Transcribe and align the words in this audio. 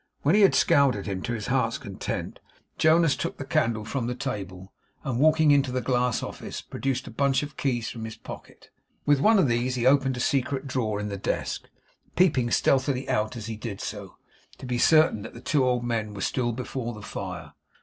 When 0.23 0.33
he 0.33 0.41
had 0.41 0.55
scowled 0.55 0.95
at 0.95 1.05
him 1.05 1.21
to 1.21 1.33
his 1.33 1.45
heart's 1.45 1.77
content, 1.77 2.39
Jonas 2.79 3.15
took 3.15 3.37
the 3.37 3.45
candle 3.45 3.85
from 3.85 4.07
the 4.07 4.15
table, 4.15 4.73
and 5.03 5.19
walking 5.19 5.51
into 5.51 5.71
the 5.71 5.79
glass 5.79 6.23
office, 6.23 6.59
produced 6.59 7.05
a 7.05 7.11
bunch 7.11 7.43
of 7.43 7.55
keys 7.55 7.91
from 7.91 8.05
his 8.05 8.17
pocket. 8.17 8.71
With 9.05 9.19
one 9.19 9.37
of 9.37 9.47
these 9.47 9.75
he 9.75 9.85
opened 9.85 10.17
a 10.17 10.19
secret 10.19 10.65
drawer 10.65 10.99
in 10.99 11.09
the 11.09 11.17
desk; 11.17 11.69
peeping 12.15 12.49
stealthily 12.49 13.07
out, 13.09 13.37
as 13.37 13.45
he 13.45 13.55
did 13.57 13.79
so, 13.79 14.15
to 14.57 14.65
be 14.65 14.79
certain 14.79 15.21
that 15.21 15.35
the 15.35 15.39
two 15.39 15.63
old 15.63 15.83
men 15.83 16.15
were 16.15 16.21
still 16.21 16.51
before 16.51 16.95
the 16.95 17.03
fire. 17.03 17.53